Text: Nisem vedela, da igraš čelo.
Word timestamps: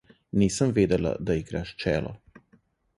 Nisem 0.43 0.71
vedela, 0.79 1.13
da 1.29 1.37
igraš 1.45 1.77
čelo. 1.85 2.19